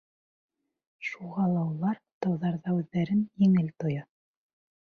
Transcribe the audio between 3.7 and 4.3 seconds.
тоя.